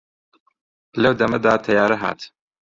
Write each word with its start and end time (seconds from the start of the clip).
لەو 1.01 1.13
دەمەدا 1.19 1.53
تەیارە 1.65 1.97
هات 2.03 2.19